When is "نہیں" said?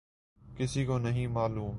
0.97-1.27